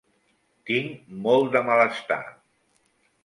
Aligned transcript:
Tinc 0.69 1.11
molt 1.27 1.53
de 1.57 1.63
malestar. 1.69 2.19